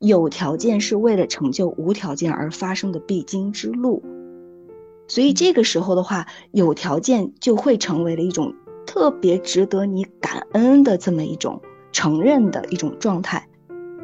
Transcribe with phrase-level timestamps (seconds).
[0.00, 4.04] 有条件是为了成就无条件而发生的必经之路。
[5.08, 8.54] 所以这个时候的话，有条件就会成为了一种
[8.86, 13.48] 特别值得你感恩的这么一种承认的一种状态，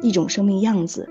[0.01, 1.07] 一种生命样子。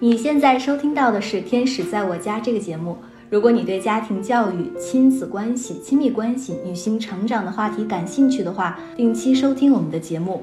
[0.00, 2.96] 你现在收听到的是《天使在我家》这个节目。
[3.28, 10.42] 如果你对家庭教育、亲子关系、亲密关系、女性成长的话题感兴趣的话，定期收听我们的节目。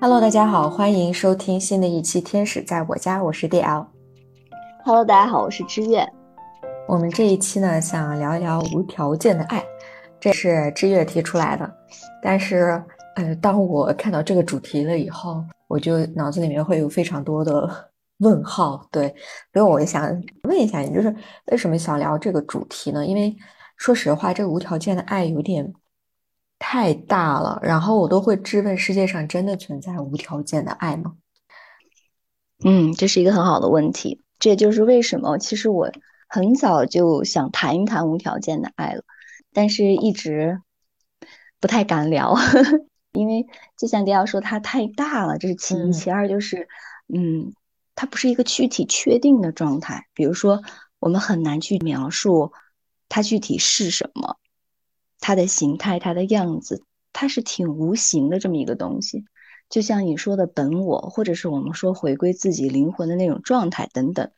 [0.00, 3.84] Hello，大家好，欢迎收听新的一期《天使在我家》，我是 DL。
[4.84, 6.08] Hello，大家好，我是知月。
[6.86, 9.60] 我们这一期呢，想聊一聊无条件的爱，
[10.20, 11.68] 这是知月提出来的。
[12.22, 12.80] 但是，
[13.16, 17.68] 呃，当我看到这个主题了以后，我就脑子里面会有非常多的
[18.18, 19.12] 问号，对，
[19.52, 20.04] 所以我想
[20.44, 21.12] 问一下你，就是
[21.50, 23.04] 为什么想聊这个主题呢？
[23.04, 23.36] 因为
[23.76, 25.72] 说实话，这个无条件的爱有点
[26.58, 31.16] 太大了，然后我都会质问：世界上真的存在无条件的爱吗？
[32.64, 35.90] 嗯，这是一个很好的问题，这也就是为什么其实我
[36.28, 39.02] 很早就想谈一谈无条件的爱了，
[39.52, 40.60] 但是一直
[41.60, 42.36] 不太敢聊。
[43.12, 46.68] 因为就像迪奥说，它太大了，这是其一；其二就是，
[47.12, 47.52] 嗯，
[47.94, 50.06] 它不是一个具体确定的状态。
[50.12, 50.62] 比如说，
[50.98, 52.52] 我们很难去描述
[53.08, 54.36] 它具体是什么，
[55.20, 59.24] 它的形态、它的样子，它是挺无形的这么一个东西。
[59.68, 64.30] 就像你说的本我，或者是我们说回归自己灵魂的那种状态等等，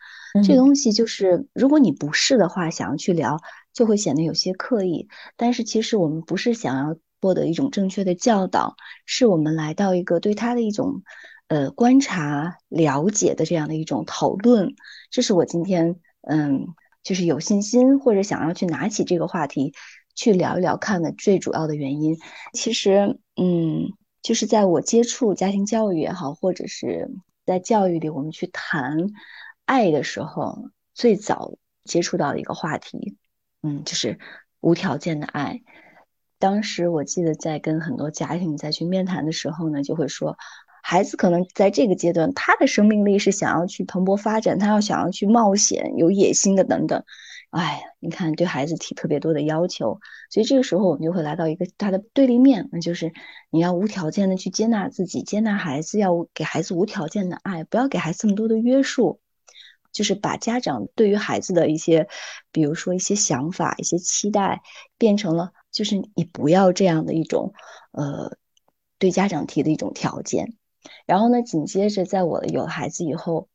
[0.46, 3.38] 这东西就是，如果你不是的话，想要去聊，
[3.72, 5.08] 就会显得有些刻意。
[5.36, 6.96] 但是其实我们不是想要。
[7.22, 11.02] 获得一种正确的教导，是我们来到一个对它的一种
[11.48, 14.74] 呃观察、了解的这样的一种讨论。
[15.10, 16.68] 这是我今天嗯，
[17.02, 19.74] 就是有信心或者想要去拿起这个话题
[20.20, 22.18] 去聊一聊看的最主要的原因。
[22.52, 27.10] 其实嗯，就是在我接触家庭教育也好，或者是
[27.46, 28.98] 在教育里我们去谈
[29.64, 31.54] 爱的时候，最早
[31.84, 33.16] 接触到的一个话题，
[33.62, 34.18] 嗯，就是
[34.60, 35.62] 无条件的爱。
[36.38, 40.36] 当时我记得在跟很多家庭再去面谈的时候呢，就会说，
[40.82, 47.02] 孩子可能在这个阶段，他的生命力是想要去蓬勃发展，他要想要去冒险、有野心的等等。
[47.50, 50.00] 哎呀，你看对孩子提特别多的要求，
[50.30, 53.12] 所以这个时候我们就会来到一个他的对立面，那就是
[53.50, 59.20] 你要无条件的去接纳自己，接纳孩子，要给孩子无条件的爱，不要给孩子这么多的约束，
[59.92, 62.08] 就是把家长对于孩子的一些，
[62.52, 64.62] 比如说一些想法、一些期待，
[64.96, 65.52] 变成了。
[65.72, 67.52] 就是你不要这样的一种，
[67.92, 68.36] 呃，
[68.98, 70.56] 对家长提的一种条件。
[71.06, 73.48] 然后呢，紧接着在我有了孩子以后，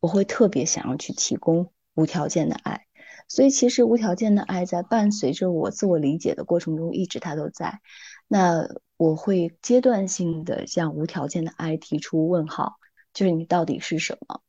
[0.00, 2.86] 我会特别想要去提供无条件的爱。
[3.28, 7.80] 所以其实无条件的爱在伴随着我自我理解的过程中，一直它都在。
[8.26, 12.76] 那我会阶段性的向无条件的爱提出问号，
[13.12, 14.40] 就是你到底是什么？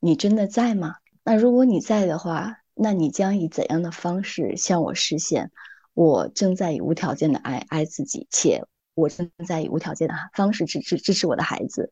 [0.00, 0.94] 你真的在吗？
[1.24, 5.50] 那如果你在的话，那你将以怎样的方式向我实现？
[5.94, 11.90] 我正在以无条件的爱爱自己，且我正在以无条件的方式支持支持我的孩子。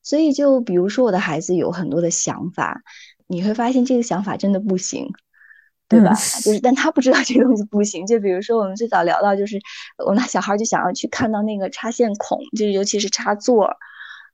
[0.00, 2.82] 所以，就比如说我的孩子有很多的想法，
[3.26, 5.08] 你会发现这个想法真的不行，
[5.92, 6.10] 对吧？
[6.14, 8.06] 就是，但他不知道这个东西不行。
[8.06, 9.60] 就比如说我们最早聊到，就是
[10.04, 13.76] 我那小孩就想要去看到那个插线孔，就是尤其是插座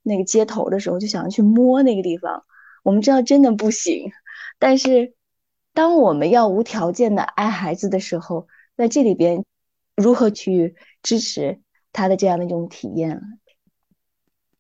[0.03, 2.45] 那个接头的时候，就想要去摸那个地方。
[2.85, 4.13] 我们知道真的不行，
[4.59, 5.15] 但是
[5.75, 8.47] 当我们要无条件的爱孩子的时候，
[8.77, 9.45] 在这里边，
[9.97, 11.61] 如何去支持
[11.93, 13.21] 他的这样的一种体验？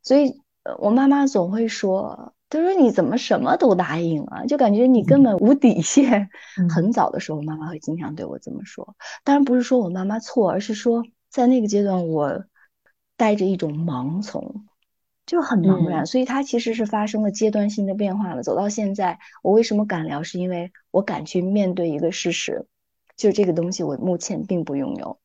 [0.02, 0.40] 所以，
[0.78, 4.44] 我妈妈总会说：“她说你怎么什么都答应啊？
[4.46, 6.30] 就感觉你根本无底线。”
[6.68, 8.96] 很早的时候，妈妈会经常对我这么说。
[9.24, 12.44] 当然不是说我妈妈错，而是说在那个阶段，我
[13.16, 14.66] 带着一种盲从，
[15.26, 16.06] 就很茫然。
[16.06, 18.42] 所以，它其实是发生了阶段性的变化了。
[18.42, 20.22] 走到现在，我为什么敢聊？
[20.22, 22.66] 是因为我敢去面对一个事实。
[23.16, 25.18] 就这个东西，我目前并不拥有，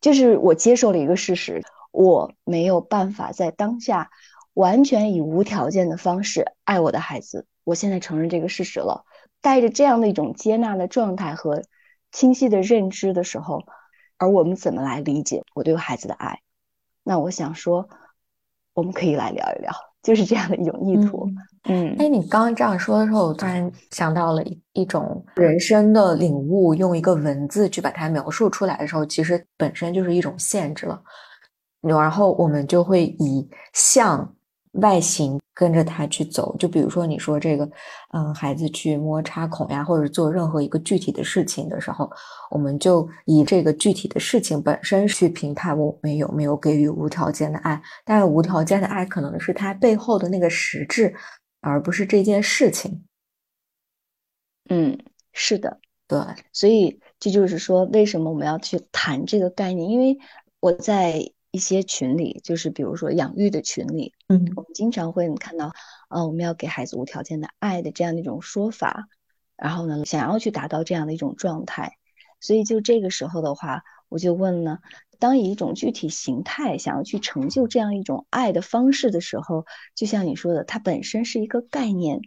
[0.00, 1.62] 就是我接受了一个事实，
[1.92, 4.10] 我没有办法在当下
[4.54, 7.46] 完全以无条件的方式爱我的孩子。
[7.64, 9.04] 我现在承认这个事实了，
[9.40, 11.62] 带着这样的一种接纳的状态和
[12.10, 13.62] 清晰的认知的时候，
[14.16, 16.40] 而我们怎么来理解我对孩子的爱？
[17.04, 17.88] 那我想说，
[18.74, 21.28] 我们可以来聊一聊，就是这样的一种意图。
[21.64, 31.00] 嗯，哎，你刚刚这样说的时候，我突然想到了一一种人生的领悟，用一个文字去把它描述出来的时候，其实本身就是一种限制了。
[31.82, 34.34] 然后我们就会以像。
[34.74, 37.68] 外形跟着他去走，就比如说你说这个，
[38.12, 42.08] 嗯，孩子去摸插孔呀，或者做任何一个具体的事情的时候，
[42.50, 47.82] 我们就以这个具体的事情本身去评判我们有没有给予无条件的爱。
[48.04, 51.12] 但是无条件的爱可能是他背后的那个实质，
[51.60, 53.04] 而不是这件事情。
[54.68, 54.96] 嗯，
[55.32, 56.18] 是的，对，
[56.52, 59.90] 所以这就是说，为什么我们要去谈这个概念？
[59.90, 60.16] 因为
[60.60, 61.32] 我在。
[61.50, 65.72] 一些群里，就是比如说养育的群里，嗯，我们经常会看到，
[66.08, 69.08] 呃，我们要给孩子无条件的爱的这样的一种说法，
[69.56, 71.96] 然后呢，想要去达到这样的一种状态，
[72.40, 74.78] 所以就这个时候的话，我就问呢，
[75.18, 82.20] 当以一种具体形态想要去成就这样一种爱的方式的时候，就像你说的，它本身是一个概念。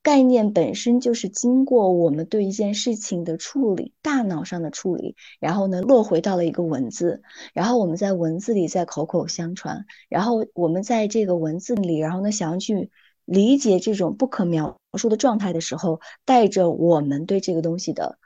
[0.00, 7.22] 概念本身就是经过我们对一件事情的处理，大脑上的处理，然后呢落回到了一个文字，
[7.52, 12.90] 然后我们在文字里再口口相传，然后我们在这个文字里，然后呢想要去
[13.26, 18.18] 理解这种不可描述的状态的时候，带着我们对这个东西的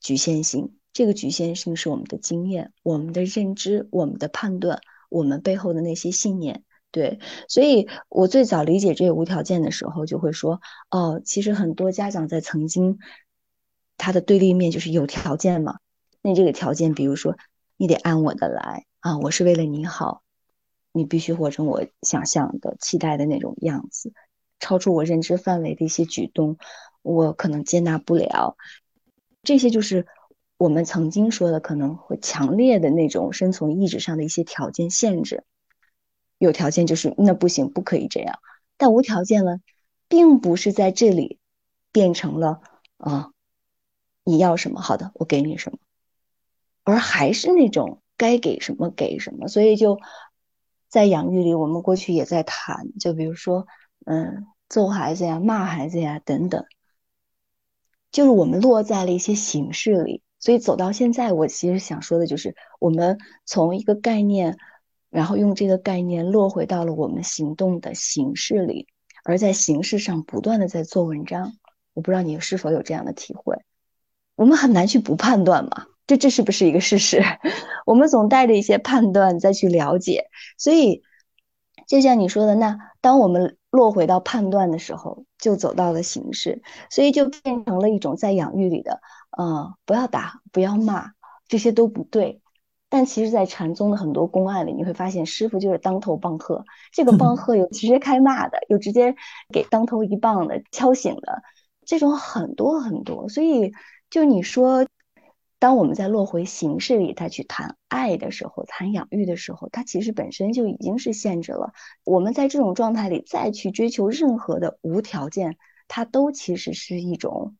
[0.00, 4.78] 局限性，这个局限性是我们的经验、我们的认知、我们的判断、
[5.10, 6.62] 我们背后的那些信念。
[6.90, 7.18] 对，
[7.48, 12.98] 所以我最早理解这个无条件的时候，就会说，哦，其实很多家长在曾经，
[13.98, 15.78] 他的对立面就是有条件嘛。
[16.22, 17.36] 那这个条件，比如说，
[17.76, 20.22] 你得按我的来啊，我是为了你好，
[20.92, 24.12] 你必须活成我想象的、期待的那种样子，
[24.58, 26.56] 超出我认知范围的一些举动，
[27.02, 28.56] 我可能接纳不了。
[29.42, 30.06] 这些就是
[30.56, 35.44] 我们曾经说的，可能会强烈的那种生存意志上的一些条件限制。
[36.38, 38.38] 有条件就是那不行，不可以这样。
[38.76, 39.58] 但无条件呢，
[40.06, 41.40] 并不是在这里
[41.90, 42.60] 变成了
[42.96, 43.32] 啊，
[44.22, 45.78] 你要什么好的，我给你什么，
[46.84, 49.48] 而还是那种该给什么给什么。
[49.48, 49.98] 所以就
[50.88, 53.66] 在养育里，我们过去也在谈，就比如说
[54.06, 56.64] 嗯，揍孩子呀、骂孩子呀等等，
[58.12, 60.22] 就是我们落在了一些形式里。
[60.38, 64.56] 所以走到现在，我其实想说的就是，我们从一个概念。
[65.10, 68.86] 然后用这个概念落回到了我们行动的形式里，
[69.24, 71.54] 而在形式上不断的在做文章。
[71.94, 73.56] 我不知道你是否有这样的体会？
[74.36, 77.22] 我们很难去不判断嘛，这这是不是一个事实？
[77.86, 80.26] 我们总带着一些判断再去了解，
[80.56, 81.02] 所以
[81.88, 89.00] 就像你说的，那当我们落回到判断的时候，就走到了形式，所以就变成了一种在养育里的，
[89.36, 91.12] 嗯，不要打，不要骂，
[91.48, 92.40] 这些都不对。
[92.90, 96.64] 但其实，在禅宗的很多公案里，你会发现师傅就是当头棒喝。
[96.90, 99.14] 这个棒 喝有直接开骂的，有直接
[99.52, 101.42] 给当头一棒的敲醒的，
[101.84, 103.28] 这种很多很多。
[103.28, 103.72] 所以，
[104.08, 104.86] 就你说，
[105.58, 111.74] 当我们在落回形式里再去谈爱的时候，谈养育的时候，它其实本身就已经是限制了。
[112.04, 115.58] 我们在这种状态里再去追求任何的无条件，
[115.88, 117.54] 它都其实是一种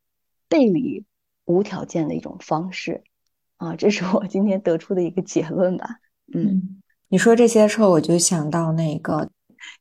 [0.49, 1.05] 背离
[1.45, 3.05] 无条件的一种方式。
[3.59, 5.89] 啊，这是我今天得出的一个结论吧。
[6.33, 9.29] 嗯，你说这些时候，我就想到那个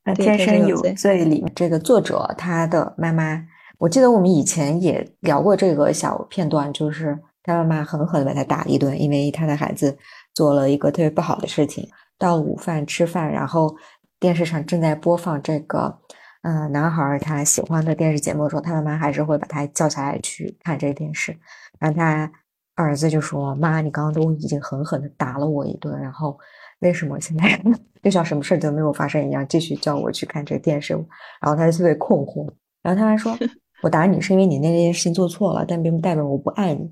[0.15, 3.47] 《天生有罪》里这个作者他的妈妈。
[3.77, 9.95] 我记得我们以前也聊过这个小片段，就是他妈妈狠狠的把他打了一顿，因为他的孩子
[10.33, 11.87] 做了一个特别不好的事情。
[12.17, 13.75] 到午饭吃饭，然后
[14.19, 15.99] 电视上正在播放这个
[16.41, 21.37] 嗯男孩他喜欢的电视节目的时候，他妈妈还是会把他叫下来去看这个电视，
[21.79, 22.31] 让他。
[22.77, 26.37] 儿子就说：“妈，你刚刚都已经狠狠的打了我一顿，然后
[26.79, 27.59] 为什么现在
[28.01, 30.93] 就像什么事都没有发生一样，继续叫我去看这个电视？
[31.41, 32.47] 然后他就特别困惑。
[32.81, 33.37] 然后他还说：
[33.83, 36.89] 我打你是因为你那件事情做错了，但并不代表我不爱你。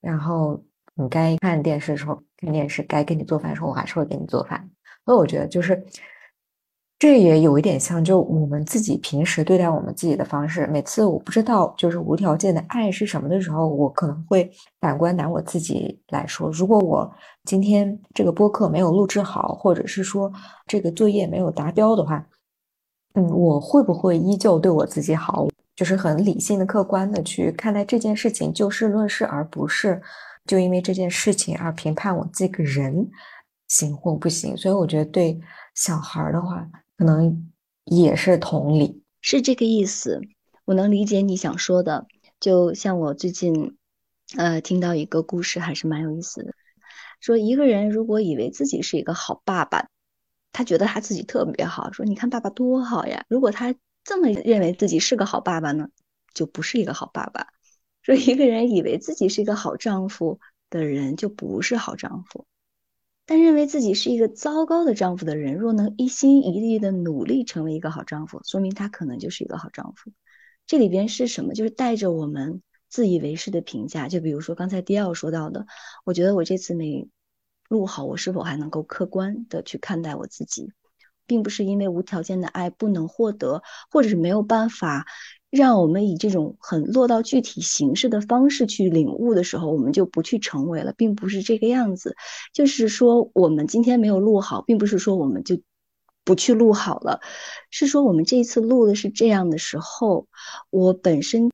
[0.00, 0.62] 然后
[0.94, 4.70] 你该看电视的时候看电视，该给你做饭的时候我还是会给你做饭。
[5.04, 5.84] 所以我觉得就是。”
[6.98, 10.66] 这也有一点像，就我们自己平时对待我们自己的方式。
[10.66, 14.50] 每次我不知道就是无条件的爱是什么的时候，我可能会
[14.80, 17.08] 反观拿我自己来说，如果我
[17.44, 20.32] 今天这个播客没有录制好，或者是说
[20.66, 22.26] 这个作业没有达标的话，
[23.14, 25.46] 嗯，我会不会依旧对我自己好？
[25.76, 30.02] 就是很理性的、客观的去看待这件事情，就事论事，而不是
[30.46, 33.08] 就因为这件事情而评判我这个人
[33.68, 34.56] 行或不行。
[34.56, 35.40] 所以我觉得对
[35.76, 36.68] 小孩的话。
[36.98, 37.52] 可能
[37.84, 40.20] 也是同理，是这个意思。
[40.64, 42.06] 我能理解你想说的。
[42.40, 43.76] 就像我最近，
[44.36, 46.52] 呃，听到一个故事，还是蛮有意思的。
[47.20, 49.88] 说一个人如果以为自己是一个好爸爸，
[50.50, 53.24] 他觉得他自己特别好，说你看爸爸多好呀。
[53.28, 55.88] 如果他这么认为自己是个好爸爸呢，
[56.34, 57.46] 就不是一个好爸爸。
[58.02, 62.44] 说一个人以为自己是一个好丈夫的人，就不是好丈夫。
[63.30, 70.10] 但认为自己是一个糟糕的丈夫的人，若能一心一意的努力成为一个好丈夫，说明他可能就是一个好丈夫。
[70.66, 71.52] 这里边是什么？
[71.52, 74.08] 就是带着我们自以为是的评价。
[74.08, 75.66] 就比如说刚才迪奥说到的，
[76.06, 77.06] 我觉得我这次没
[77.68, 80.72] 录好，我是否还能够客观的去看待我自己，
[81.26, 85.04] 并不是因为无条件的爱不能获得，或者是没有办法。
[85.50, 92.14] 让我们以这种很落到具体形式的方式去领悟的时候，我们就不去成为了，并不是这个样子。
[92.52, 95.58] 就是说，我们今天没有录好，并不是说我们就
[96.24, 97.20] 不去录好了，
[97.70, 100.26] 是说我们这次录的是这样的时候，
[100.68, 101.50] 我本身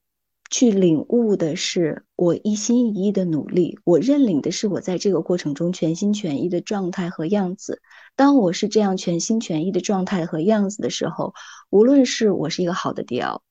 [0.50, 7.80] 去领悟的是我一心一意的努力，我认领的是我在这个过程中全心全意的状态和样子。
[8.16, 11.34] 当我是这样全心全意的状态和样子的时候，
[11.70, 13.42] 无论是我是一个好的迪奥。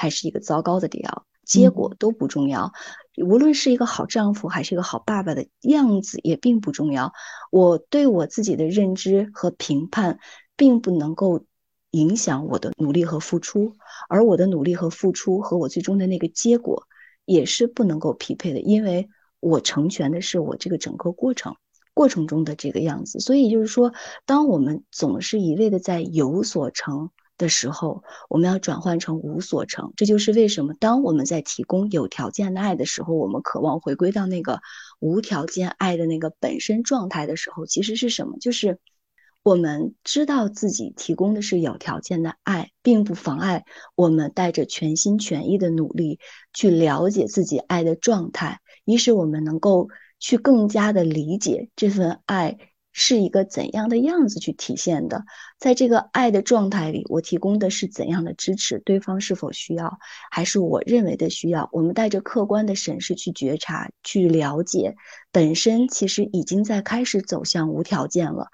[0.00, 2.72] 还是一个糟糕的迪奥，结果都不重要。
[3.22, 7.12] 无论是一个好丈夫还是一个好爸爸的样子也并不重要。
[7.50, 10.18] 我对我自己的认知和评判，
[10.56, 11.44] 并不能够
[11.90, 13.76] 影响我的努力和付出，
[14.08, 16.86] 而我的努力和付出和我最终的那个结果
[17.26, 21.56] 也是不能够匹配的，因为我成全的是我这个整个过程
[21.92, 23.20] 过程中的这个样子。
[23.20, 23.92] 所以就是说，
[24.24, 27.10] 当我们总是一味的在有所成。
[27.40, 29.94] 的时候，我们要转换成无所成。
[29.96, 34.60] 这就是为什么，当我们在提供有条件的爱的时候，我们渴望回归到那个
[35.00, 38.36] 无条件爱的那个本身状态的时候，其实是什么？
[38.38, 38.78] 就是
[39.42, 43.64] 我们知道自己提供的是有条件的爱，并不妨碍
[43.96, 46.20] 我们带着全心全意的努力
[46.52, 52.58] 去了解自己爱的状态，以使我们能够去更加的理解这份爱。
[52.92, 55.24] 是一个怎样的样子去体现的？
[55.58, 58.80] 在这个爱的状态里，我提供的是怎样的支持？
[58.80, 59.98] 对方是否需要，
[60.30, 61.68] 还是我认为的需要？
[61.72, 64.96] 我们带着客观的审视去觉察、去了解，
[65.30, 68.48] 本身其实已经在开始走向无条件了，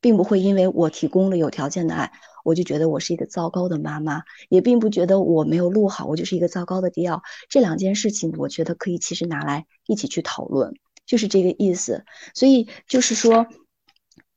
[0.00, 2.10] 并不会因为我提供了有条件的爱，
[2.42, 7.22] 我就觉得我是一个糟糕的妈妈，也并不觉得我没有录好，我就是一个糟糕的迪奥。
[7.48, 10.74] 这两件事情，我觉得可以其实拿来一起去讨论，
[11.06, 12.04] 就是这个意思。
[12.34, 13.46] 所以就是说。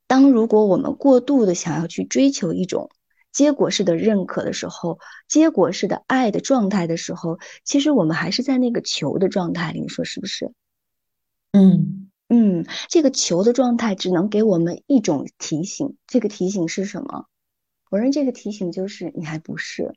[0.09, 2.89] 当如果我们过度的想要去追求一种
[3.31, 4.97] 结果式的认可的时候，
[5.27, 10.51] 结果式的爱的状态的时候，其实我们还是在那个求的状态里，你说是不是？
[11.51, 17.27] 嗯嗯，这个求的状态只能给我们一种提醒，这个提醒是什么？
[17.91, 19.93] 我认为这个提醒就是你还不是。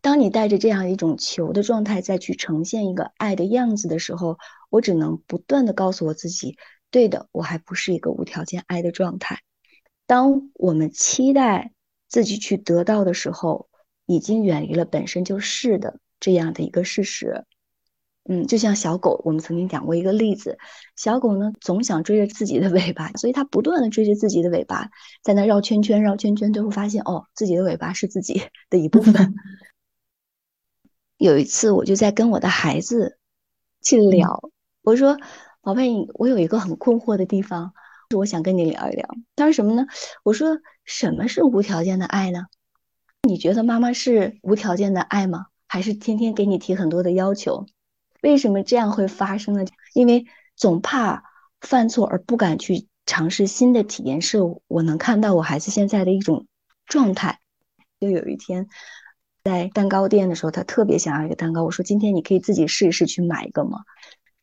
[0.00, 4.38] 当你带着这样一种求的状态再去呈现一个爱的样子的时候，
[4.70, 6.56] 我只能不断的告诉我自己。
[6.94, 9.40] 对的，我还不是一个无条件爱的状态。
[10.06, 11.72] 当我们期待
[12.06, 13.68] 自己去得到的时候，
[14.06, 17.46] 已经远离了本身就是的这样的一个事实。
[18.28, 20.56] 嗯，就像小狗，我们曾经讲过一个例子，
[20.94, 24.88] 小狗呢总想追着自己的尾巴，所以它不断的追着自己的尾巴，
[25.24, 29.34] 在那绕圈圈，绕圈圈，最后发现哦，自己的尾巴是自己 的一部分。
[31.18, 33.18] 有一次，我就在跟我的孩子
[33.82, 34.48] 去聊，
[34.82, 35.18] 我说。
[35.64, 37.72] 宝贝，我有一个很困惑的地方，
[38.14, 39.08] 我想跟你聊一聊。
[39.34, 39.86] 他说什么呢？
[40.22, 42.48] 我说什么是无条件的爱呢？
[43.22, 45.46] 你觉得妈妈是无条件的爱吗？
[45.66, 47.64] 还是天天给你提很多的要求？
[48.20, 49.64] 为什么这样会发生呢？
[49.94, 51.24] 因为总怕
[51.62, 56.46] 犯错而不敢去尝试新的体验，是我能看到我孩子现在的一种
[56.84, 57.38] 状态。
[57.98, 58.68] 就有一天
[59.42, 61.64] 在蛋糕店的时候，他特别想要一个蛋糕。
[61.64, 63.78] 我说今天你可以自己试一试去买一个吗？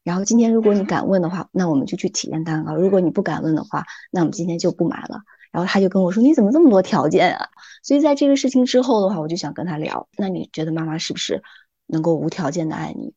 [0.04, 5.22] 然后今天如果你敢问的话，那我们就去体验蛋糕；如果你不敢问的话，那我们今天就不买了。
[5.52, 7.50] 然后他就跟我说：“你怎么这么多条件啊？”
[7.84, 10.08] 所以在这个事情之后的话，我就想跟他聊。
[10.18, 11.44] 那你觉得妈妈是不是
[11.88, 13.14] 能够无条件的爱你？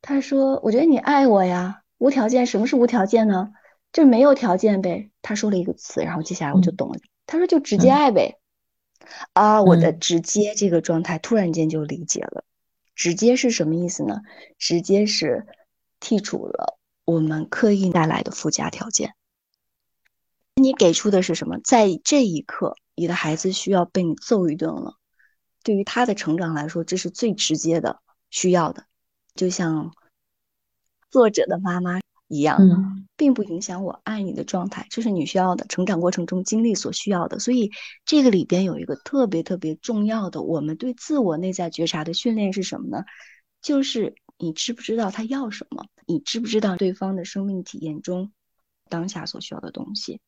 [0.00, 2.46] 他说：“我觉得你爱我呀，无条件。
[2.46, 3.50] 什么是无条件呢？
[3.92, 6.98] 就是没有条件呗。”他说了一个词，然后接下来我就懂了。
[7.26, 8.38] 他说：“就直接爱呗。”
[9.34, 12.44] 啊，我的直接这个状态突然间就理解了。
[12.94, 14.20] 直接是什么意思呢？
[14.56, 15.46] 直接是。
[16.02, 19.14] 剔除了我们刻意带来的附加条件，
[20.56, 21.58] 你给出的是什么？
[21.62, 24.96] 在这一刻，你的孩子需要被你揍一顿了。
[25.62, 28.84] 对于他的成长来说，这是最直接的需要的。
[29.36, 29.92] 就像
[31.08, 32.58] 作者的妈妈一样，
[33.16, 37.38] 并不影响我爱你的状态，这是你需要的成长过程中经历所需要的。
[37.38, 37.70] 所以，
[38.04, 43.04] 这个里边有一个特别特别重要的，我们对自我内在觉察的训练是什么呢？
[43.60, 45.86] 就是你知不知道他要什么？
[46.04, 48.32] 你知不知道对方的生命体验中
[48.88, 50.20] 当下所需要的东西？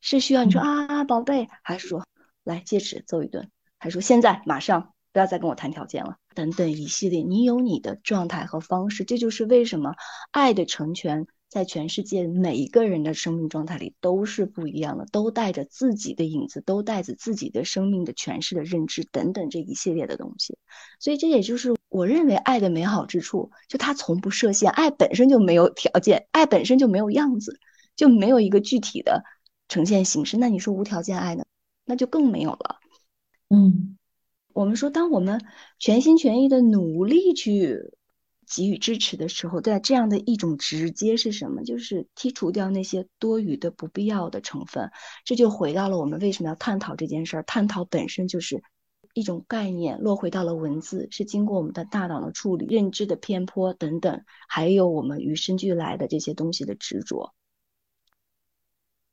[0.00, 2.06] 是需要你说啊，宝贝，还是说
[2.42, 9.94] 来戒尺揍一顿，还是说现在马上不要再跟我谈条件了，等等一系列，你有你的状态和方式，这就是为什么
[10.30, 11.26] 爱的成全。
[11.52, 20.56] 在全世界每一个人的生命状态里都是不一样的，都带着自己的影子，都带着自己的生命的诠释的认知等等这一系列的东西。
[20.98, 27.60] 所以这也就是我认为爱的美好之处，就它从不设限，爱本身就没有条件，爱本身就没有样子，
[27.96, 29.22] 就没有一个具体的
[29.68, 30.38] 呈现形式。
[30.38, 31.44] 那你说无条件爱呢？
[31.84, 32.76] 那就更没有了。
[33.50, 33.98] 嗯，
[34.54, 35.44] 我们说，当我们
[35.78, 37.92] 全心全意的努力去。
[38.54, 41.64] 给予支持的时候，在这样的一种直接是什么？
[41.64, 44.90] 就是剔除掉那些多余的、不必要的成分。
[45.24, 47.42] 这就回到了我们为什么要探讨这件事儿。
[47.44, 48.62] 探讨本身就是
[49.14, 57.34] 一种概念，落回到了文字，是经过我们的大脑的处理、认知的偏颇等等，还有我们与生俱来的这些东西的执着，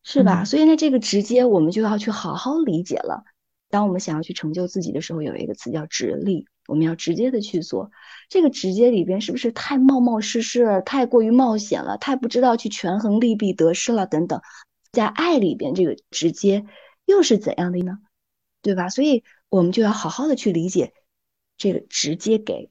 [0.03, 0.45] 是吧？
[0.45, 3.23] 所以呢，这个直接我们就要去好好理解了。
[3.69, 6.47] 当我们想要去成就自己的时候，有一个词叫直立。
[6.69, 7.91] 我们要直接的去做，
[8.29, 14.39] 这个直接里边是不是太冒冒失失，太过于冒险了，太不知道去权衡利弊得失了等等，
[14.91, 16.67] 在爱里边这个直接
[17.05, 17.97] 又是怎样的呢？
[18.61, 18.89] 对吧？
[18.89, 20.93] 所以我们就要好好的去理解
[21.57, 22.69] 这个直接给，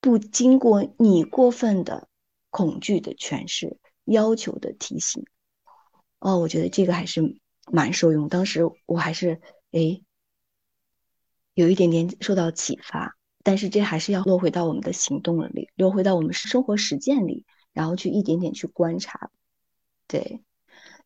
[0.00, 2.08] 不经过你过分的
[2.48, 5.26] 恐惧的诠释、要求的提醒。
[6.18, 7.36] 哦，我觉得这个还是
[7.70, 10.00] 蛮受用，当时我还是哎。
[11.54, 19.30] 有一点点受到启发，但是这还是要落回到我们的行动里，落回到我们生活实践里，然后去一点点去观察。
[20.06, 20.42] 对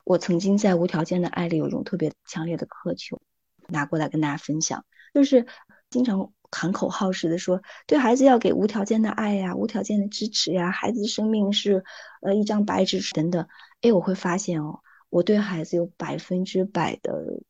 [0.04, 3.20] 我曾经在无条件的爱里有一种特别强烈的渴求，
[3.68, 5.46] 拿过来跟大家分享，就是
[5.90, 11.84] 经常喊口号似的说，对孩子要给无条件的爱呀，无条件的支持呀，孩子生命是
[12.20, 13.46] 呃一张白纸等等。
[13.80, 17.42] 哎，我会发现哦，我对孩子有百分之百的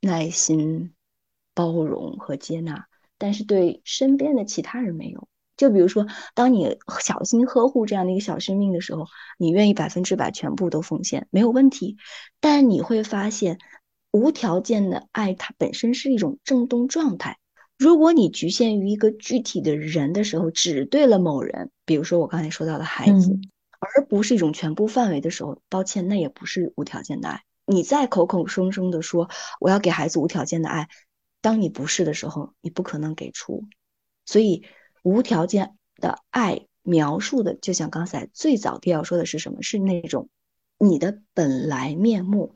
[0.00, 0.94] 耐心。
[1.54, 2.86] 包容和接纳，
[3.18, 5.28] 但是对身边的其他人没有。
[5.56, 9.06] 就比如说，当你小心呵护这样的一个小生命的时候，
[9.38, 11.98] 你愿意百分之百全部都奉献，没有问题。
[12.40, 13.58] 但你会发现，
[14.10, 17.38] 无条件的爱它本身是一种震动状态。
[17.78, 23.38] 如果你局限于一个具体的人的时候，只对了某人，比如说我刚才说到的孩子，
[23.78, 27.42] 而不是一种全部范围的时候，抱歉，那也不是无条件的爱。
[27.66, 30.88] 你再口口声声的说我要给孩子无条件的爱。
[31.42, 33.64] 当你不是的时候，你不可能给出，
[34.24, 34.64] 所以
[35.02, 39.60] 无条件的爱描述的，就像刚才最早第要说的是什么？
[39.60, 40.30] 是那种
[40.78, 42.54] 你的本来面目，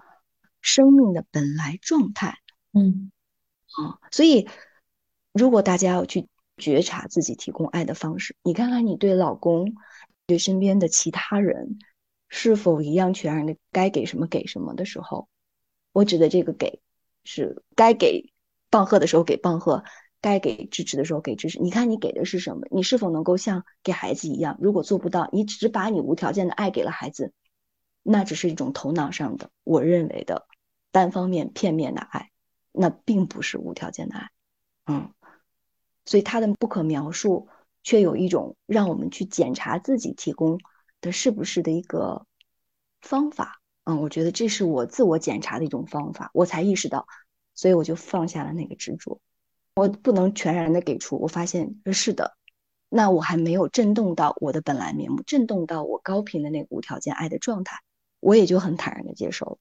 [0.60, 2.38] 生命的本来状态。
[2.72, 3.10] 嗯，
[3.76, 4.48] 啊，所以
[5.32, 9.74] 如果大家要去觉察自己提供爱的方式，你看看你对老公、
[10.26, 11.80] 对身边的其他人
[12.28, 15.28] 是否一样全然的该给什么给什么的时候，
[15.92, 16.80] 我指的这个给
[17.24, 18.32] 是该给。
[18.76, 19.84] 棒喝的时候给棒喝，
[20.20, 21.58] 该给支持的时候给支持。
[21.60, 22.66] 你看你给的是什么？
[22.70, 24.58] 你是否能够像给孩子一样？
[24.60, 27.32] 如果做不到，你只把你无条件的爱给了孩子，
[28.02, 30.46] 那只是一种头脑上的，我认为的
[30.92, 32.30] 单方面片面的爱，
[32.70, 34.28] 那并不是无条件的爱。
[34.84, 35.10] 嗯，
[36.04, 37.48] 所以它的不可描述，
[37.82, 40.60] 却有一种让我们去检查自己提供
[41.00, 42.26] 的是不是的一个
[43.00, 43.62] 方法。
[43.84, 47.06] 嗯，我觉得这是我自我检查的一种方法，我才意识到。
[47.56, 49.18] 所以我就放下了那个执着，
[49.74, 51.18] 我不能全然的给出。
[51.18, 52.36] 我发现是的，
[52.88, 57.80] 那我还没有震动到我的本来面目，震动到我高频的那个无条件爱的状态，
[58.20, 59.58] 我也就很坦然的接受。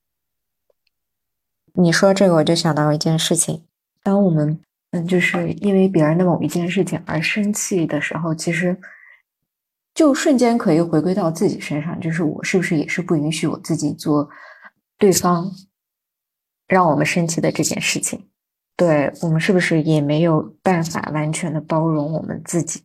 [1.72, 3.64] 你说这个，我就想到一件事情：
[4.02, 4.60] 当我们
[4.92, 8.78] 嗯，就是因为别人的某一件事情而生气的时候，其实
[9.94, 14.28] 就瞬间可以回归到自己身上，就是我是不是也是不允许我自己做
[14.98, 15.50] 对方。
[16.68, 18.26] 让我们生气的这件事情，
[18.76, 22.82] 对我们是不是也没有办法完全的包容我们自己？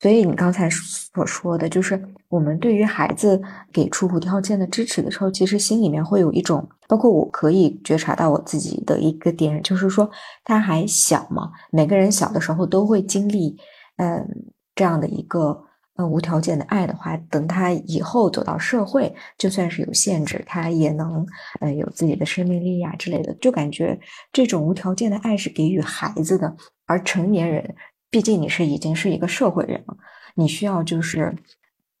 [0.00, 3.40] 所以你刚才所说的，就是我们对于孩子
[3.72, 10.10] 给出无条件的支持的时候，其实心里面会有一种，包括我可以觉察到我自己的一个点，就是说
[10.44, 13.56] 他还小嘛，每个人小的时候都会经历，
[13.96, 14.26] 嗯，
[14.74, 15.64] 这样的一个。
[15.96, 21.24] 呃，无条件的爱的话，等他以后走到社会，就算是有限制，他也能
[21.60, 23.32] 呃有自己的生命力呀之类的。
[23.34, 23.96] 就感觉
[24.32, 26.52] 这种无条件的爱是给予孩子的，
[26.86, 27.76] 而成年人，
[28.10, 29.96] 毕竟你是已经是一个社会人了，
[30.34, 31.32] 你需要就是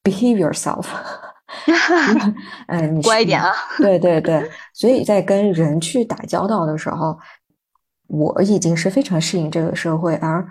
[0.02, 0.86] behave yourself，
[2.66, 3.52] 嗯， 乖一点啊。
[3.78, 7.16] 对对对，所以在跟人去打交道的时候，
[8.08, 10.44] 我已经是非常适应这个社会，而。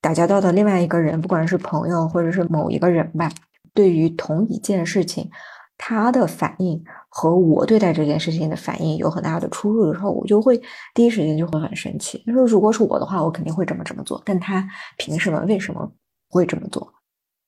[0.00, 3.30] 打交道的另外一个人，不管是朋友或者是某一个人吧，
[3.74, 5.30] 对于同一件事情，
[5.76, 10.60] 他的反应和我对待这件事情的反应有很大的出入的时候，我就会
[10.94, 12.22] 第一时间就会很生气。
[12.26, 15.40] 他说：“如果是我的话，我肯定会这么这么做，但他凭什么？
[15.46, 15.90] 为什么
[16.28, 16.92] 会这么做？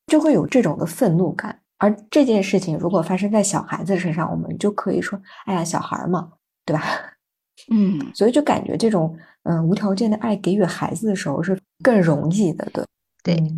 [0.07, 1.59] 就会有这种的愤怒感。
[1.79, 6.31] 而这件事情如果发生在小孩子身上，我们就可以说：哎呀，小孩嘛，
[6.67, 6.83] 对吧？
[7.71, 12.85] 嗯，所以就感觉这种嗯无条件的爱给予孩子的时候是更容易的，对
[13.23, 13.55] 对，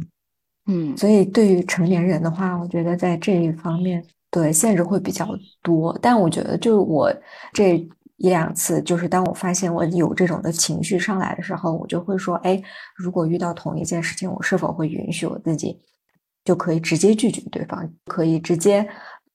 [0.66, 5.28] 嗯，所以对于成年人的话，我觉得在这一方面。”对，限制会比较
[5.62, 7.08] 多，但我觉得，就我
[7.52, 7.76] 这
[8.16, 12.60] 一两次，就是当我发现我有这种的情绪上来的时候，我就会说，哎，
[12.96, 15.80] 如果遇到同一件事情，我是否会允许我自己
[16.44, 18.84] 就可以直接拒绝对方，可以直接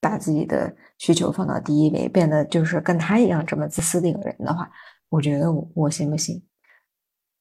[0.02, 4.70] 把自己的需求放到第一位，变得就是跟他一样这么自私的一个人的话，
[5.08, 6.44] 我觉得我我行不行？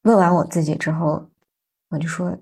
[0.03, 1.29] 问完我自己之后，
[1.89, 2.37] 我就说，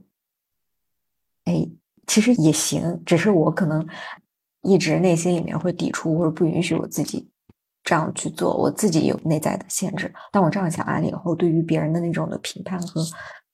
[1.45, 1.69] 哎，
[2.07, 3.87] 其实也行，只是我可能。
[4.63, 7.31] 一直内心里面会抵触或者不允许我自己
[7.85, 10.13] 这样去做，我自己有内在的限制。
[10.33, 13.07] 当我这样想完了以后，对于别人的那种的评判和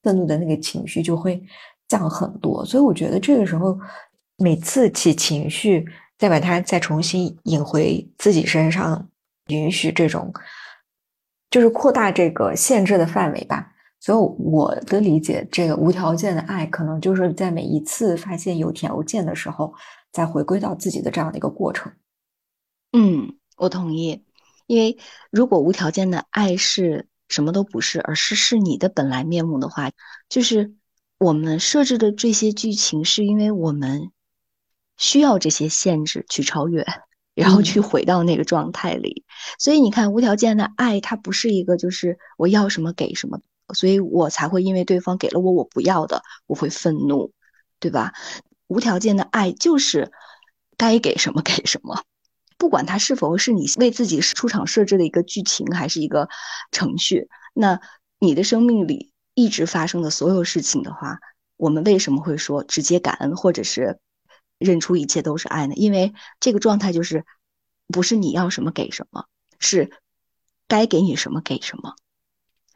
[0.02, 1.44] 愤怒的那个情绪就会
[1.86, 2.64] 降很多。
[2.64, 3.78] 所以我觉得这个时候，
[4.38, 9.06] 每次起情绪，再把它再重新引回自己身上，
[9.48, 10.32] 允许这种，
[11.50, 13.71] 就是扩大这个限制的范围吧。
[14.02, 19.72] 所以我的理解，这个无条件的爱，可能就是在每一次发现有条件的时候。
[20.12, 21.90] 再回归到自己的这样的一个过程，
[22.92, 24.26] 嗯，我同意。
[24.66, 24.98] 因为
[25.30, 29.90] 如果无条件的爱是什么都不是，而是是你的本来面目的话，
[30.28, 30.74] 就是
[31.16, 34.10] 我们设置的这些剧情，是因为我们
[34.98, 36.84] 需要这些限制去超越，
[37.34, 39.24] 然后去回到那个状态里。
[39.58, 43.40] 所以你看，无条件的爱，它不是一个就是我要什么给什么，
[43.74, 47.32] 所以我才会因为对方给了我我不要的，我会愤怒，
[47.80, 48.12] 对吧？
[48.68, 50.12] 无条件的爱就是
[50.76, 52.02] 该给什么给什么，
[52.56, 56.28] 不管它是否是你为自己出场设置的一个剧情，还是一个
[56.70, 57.28] 程序。
[57.52, 57.80] 那
[58.18, 61.18] 你的生命里一直发生的所有事情的话，
[61.56, 63.98] 我们为什么会说直接感恩，或者是
[64.58, 65.74] 认出一切都是爱呢？
[65.76, 67.26] 因为这个状态就是
[67.88, 69.26] 不是你要什么给什么，
[69.58, 69.90] 是
[70.66, 71.94] 该给你什么给什么，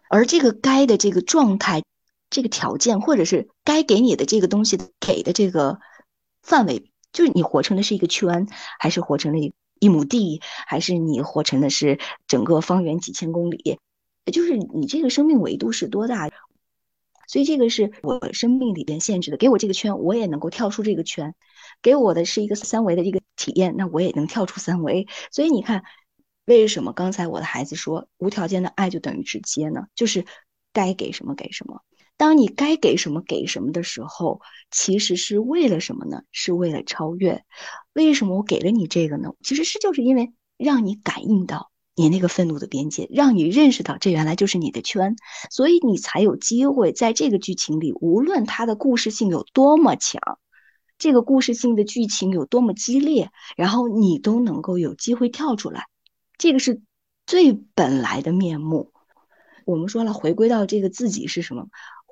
[0.09, 1.83] 而这个该的这个状态。
[2.29, 5.79] 这个条件，或者是该给你的这个东西给的这个
[6.43, 8.49] 范围，就是你活成的是一个圈，
[8.81, 13.79] 还是活成了一一亩地，还是你活成的是整个方圆几千公里？
[14.33, 16.29] 就是你这个生命维度是多大？
[17.29, 19.37] 所以这个是我生命里边限制的。
[19.37, 21.31] 给我这个圈，我也能够跳出这个圈；
[21.81, 25.07] 给我的是一个三维的一个体验，那我也能跳出三维。
[25.31, 25.85] 所以你看，
[26.47, 29.87] 为什么刚才我的孩子说无条件的爱就等于直接呢？
[29.95, 30.25] 就是
[30.73, 31.83] 该给什么给什么。
[32.17, 36.23] 当你该给什么给什么的时候，其实是为了什么呢？
[36.33, 37.45] 是为了超越。
[37.93, 39.33] 为什么我给了你这个呢？
[39.43, 45.17] 其实是就是因为让你感应到你那个愤怒的边界，让你认识到这原来就是你的圈，
[45.51, 50.39] 所以你才有机会在这个剧情里，无论它的故事性有多么强，
[50.97, 55.87] 这个故事性的剧情有多么激烈，然后你都能够有机会跳出来。
[56.39, 56.81] 这个是
[57.27, 58.93] 最本来的面目。
[59.65, 61.67] 我们说了，回归到这个自己是什么？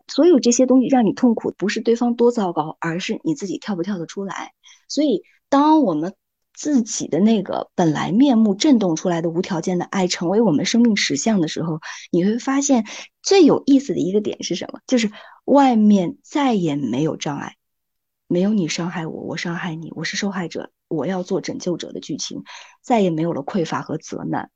[0.09, 4.53] 所有这些东西让你痛苦，不是对方多糟糕，而是你自己跳不跳得出来。
[4.89, 6.15] 所以，当我们
[6.53, 12.85] 自己的那个本来面目震动出来的无条件的爱，成为我们生命实相的时候，你会发现
[13.23, 14.81] 最有意思的一个点是什么？
[14.87, 15.11] 就是
[15.45, 17.57] 外面再也没有障碍，
[18.29, 22.45] 没有你伤害我，我伤害你，我是受害者，我要做拯救者的剧情，
[22.83, 24.51] 再也没有了匮乏和责难。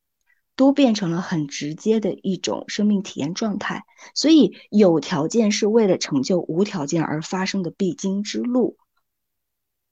[0.57, 8.77] 都变成了很直接的一种生命体验状态，所以有条件是为了成就无条件而发生的必经之路。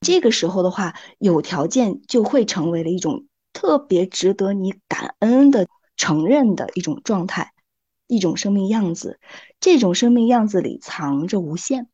[0.00, 7.52] 这个时候的话，有条件就会成为了一种特别值得你感恩的承认的一种状态，
[8.08, 9.20] 一种生命样子。
[9.60, 11.88] 这种生命样子里藏着无限。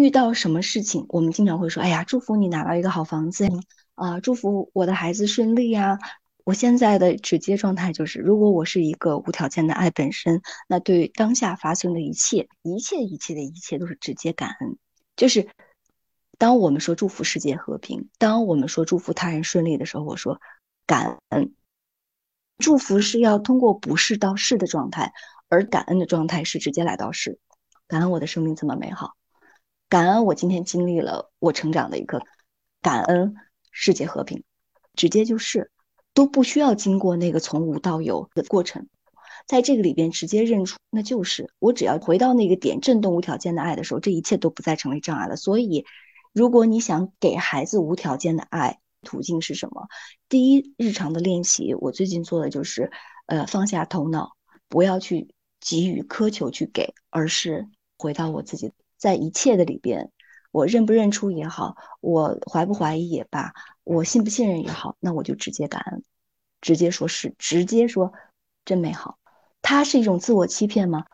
[0.00, 3.48] 遇到什么事情，我们经常会说：“哎呀，祝福你拿到一个好房子
[3.94, 5.98] 啊，祝福我的孩子顺利呀。”
[6.42, 14.76] 我现在的直接状态就是，如果我是一个无条件的爱本身，那对当下发生的一切、一切、一切的一切都是直接感恩。
[15.16, 15.48] 就是
[16.38, 20.40] 当我们说祝福世界和平，当我们说祝福他人顺利的时候，我说
[20.86, 21.54] 感恩。
[22.58, 25.12] 祝福是要通过不是到是的状态，
[25.48, 27.38] 而感恩的状态是直接来到是。
[27.86, 29.14] 感恩我的生命这么美好，
[29.90, 32.22] 感恩我今天经历了我成长的一刻，
[32.80, 33.34] 感恩
[33.70, 34.42] 世界和平，
[34.94, 35.70] 直接就是。
[36.12, 38.88] 都不需要经过那个从无到有的过程，
[39.46, 45.36] 在这个里边直接认出，那就是我只要回到那个点，震动无条件的爱的时候，这一切都不再成为障碍了。
[45.36, 45.86] 所以，
[46.32, 49.86] 如果你想给孩子无条件的爱，途径是什么？
[50.28, 52.90] 第一，日常的练习，我最近做的就是，
[53.26, 54.32] 呃，放下头脑，
[54.68, 60.12] 不要去给予苛求去给，而是回到我自己，在一切的里边，
[60.52, 66.04] 我认不认出也好，我怀不怀疑也罢，我信不信任也好，那我就直接感恩，
[66.60, 68.12] 直接说是，直接说
[68.64, 69.18] 真美好。
[69.62, 71.06] 它是一种自我欺骗吗？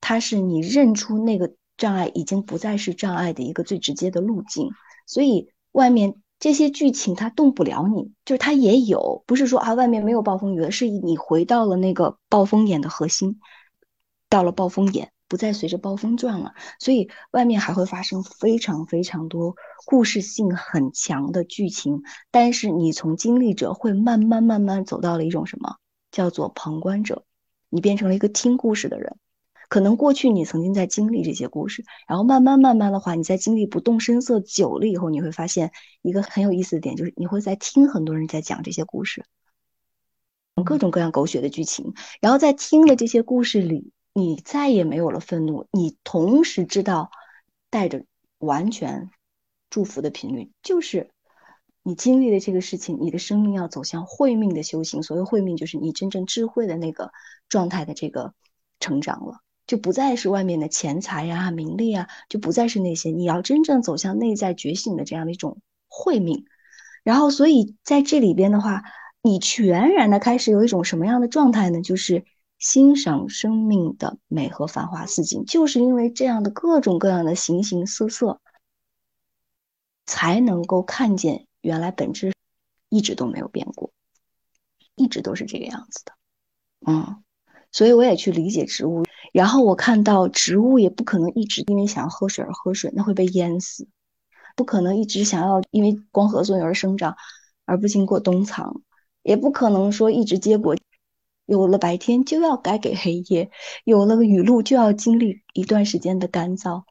[0.00, 4.70] 它是你认出那个障碍已经不再是障碍的一个最直接的路径，
[5.06, 6.20] 所以外面。
[6.40, 13.40] 这些剧情它动不了你，就是它也有，不是说啊外面没有暴风雨了，是你回到了那个暴风眼的核心，
[14.28, 19.56] 到了暴风眼，不再随着暴风转了，所以外面还会发生非常非常多
[19.86, 25.76] 故事性很强的剧情，但是你从经历者会慢慢慢慢走到了一种什么
[26.10, 27.24] 叫做旁观者，
[27.68, 29.16] 你变成了一个听故事的人。
[29.70, 39.24] 可能过去你曾经在经历这些故事，然后慢慢慢慢的话，你在经历不动声色久了以后，你会发现一个很有意思的点，就是你会在听很多人在讲这些故事，
[40.64, 47.10] 各种各样狗血的剧情，然后在听的这些故事里，你再也没有了愤怒，你同时知道
[47.68, 48.04] 带着
[48.38, 49.10] 完全
[49.68, 51.10] 祝福的频率，就是
[51.82, 57.12] 你经历了这个事情，你的生命要走向慧命的修行，所谓慧命就是你真正智慧的那个
[57.48, 58.32] 状态的这个
[58.80, 59.40] 成长了。
[59.66, 63.10] 就不再是外面的钱财呀、名利啊，就不再是那些。
[63.10, 66.44] 你要真正走向内在觉醒的这样的一种慧命，
[67.02, 68.82] 然后，所以在这里边的话，
[69.22, 71.80] 你全然的开始有一种什么样的状态呢？
[71.80, 72.24] 就是
[72.58, 75.44] 欣赏生命的美和繁华似锦。
[75.44, 78.40] 就是因为这样的各种各样的形形色色，
[80.06, 82.32] 才能够看见原来本质
[82.88, 83.90] 一直都没有变过，
[84.94, 86.12] 一直都是这个样子的。
[86.86, 87.22] 嗯，
[87.72, 89.04] 所以我也去理解植物。
[89.32, 93.84] 然后我看到植物也不可能一直因为想要喝水而喝水，那会被淹死；
[94.54, 97.16] 不可能一直想要因为光合作用而生长，
[97.64, 98.80] 而不经过冬藏；
[99.22, 100.76] 也不可能说一直结果，
[101.46, 103.50] 有了白天就要该给黑夜，
[103.84, 106.82] 有了雨露就要经历一段时间的干燥。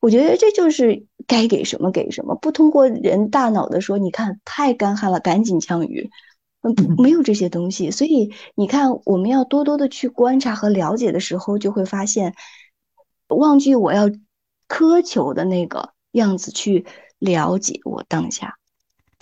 [0.00, 6.10] 我觉得这就是该给什么给什么，不通过人大脑的说，你看太干旱了，赶紧降雨。
[6.66, 12.34] 嗯，没有这些东西，所以你看，我们要多多的去观察和了解的时候，就会发现，
[13.28, 14.08] 忘记我要
[14.66, 16.86] 苛求的那个样子去
[17.18, 18.54] 了解我当下。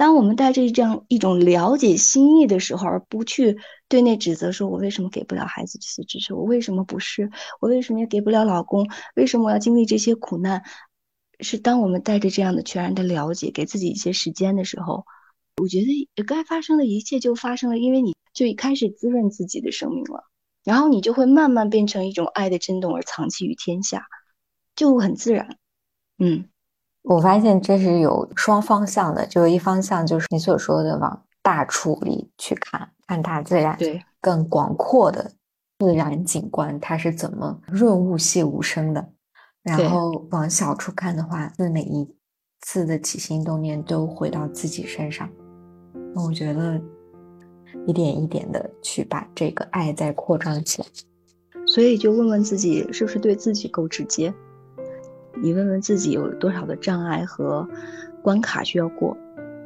[0.03, 10.65] 当我们带着这样一种了解心意的时候，而不去对内指责，说我为什么给不了孩子这些支持，我为什么不是，我为什么也给不了老公，为什么我要经历这些苦难？
[11.39, 15.05] 是当我们带着这样的全然的了解，给自己一些时间的时候。
[15.57, 20.25] 我觉得该发生的一切就发生了，因为你就开始滋润自己的生命了，
[20.65, 24.05] 然后你就会慢慢变成一种爱的震动而藏起于天下，
[24.75, 25.59] 就很自然。
[26.19, 26.49] 嗯，
[27.03, 35.33] 我发现这是有双方向的，就一方向就是你所说的往大处里去看，看大自然，对，更广阔的
[35.81, 39.09] 自然景观它是怎么润物细无声的，
[39.63, 42.09] 然后往小处看的话，那每一
[42.61, 45.29] 次的起心动念都回到自己身上。
[46.15, 46.81] 那我觉得，
[47.87, 50.89] 一点一点的去把这个爱再扩张起来，
[51.67, 54.33] 所以就问问自己，是不是对自己够直接？
[55.41, 57.69] 你问问自己，有多少的障碍和
[58.23, 59.17] 关卡需要过？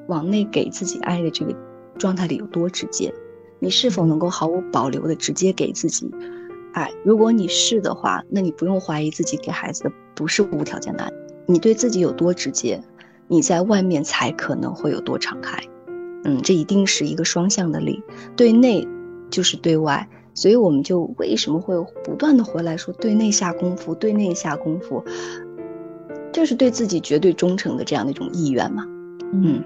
[0.09, 1.55] 往内给自己爱的这个
[1.99, 3.13] 状态里有多直接？
[3.59, 6.11] 你是否能够毫无保留的直接给自己
[6.73, 6.93] 爱？
[7.05, 11.11] 如果你是的话，那你不用怀疑自己给孩子的不是无条件的爱。
[11.47, 12.83] 你对自己有多直接，
[13.29, 15.59] 你在外面才可能会有多敞开。
[16.25, 18.03] 嗯，这一定是一个双向的力，
[18.37, 18.87] 对内
[19.31, 21.75] 就是对外，所以我们就为什么会
[22.05, 25.05] 不断的回来说对内下功夫，对内下功夫，
[26.37, 28.85] 就是对自己绝对忠诚的这样的一种意愿嘛。
[29.33, 29.65] 嗯，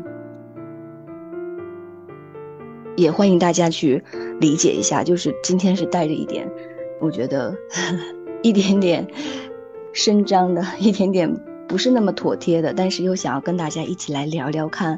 [2.96, 4.04] 也欢迎大家去
[4.40, 6.48] 理解一下，就是今天是带着一点，
[7.00, 7.56] 我觉得
[8.42, 9.04] 一点点
[9.92, 14.96] 伸张的，一点点不是那么妥帖的，但是又想要跟大家一起来聊聊看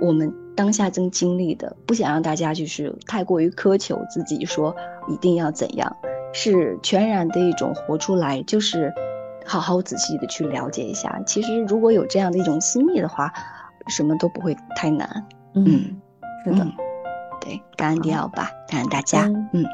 [0.00, 0.34] 我们。
[0.54, 4.76] 当下正经历的，不想让大家就是太过于苛求自己，说
[5.08, 5.96] 一定要怎样，
[6.34, 8.92] 是全然的一种活出来，就是
[9.46, 11.20] 好好仔细的去了解一下。
[11.26, 13.32] 其实如果有这样的一种心意的话，
[13.88, 15.26] 什么都不会太难。
[15.54, 16.00] 嗯，
[16.44, 16.66] 是的，
[17.40, 19.64] 对，感恩迪奥吧，感恩大家，嗯。